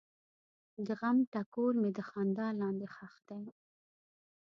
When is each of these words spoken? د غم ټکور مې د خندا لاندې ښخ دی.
د 0.85 0.87
غم 0.99 1.17
ټکور 1.31 1.73
مې 1.81 1.89
د 1.97 1.99
خندا 2.09 2.47
لاندې 2.61 2.87
ښخ 2.95 3.13
دی. 3.29 3.45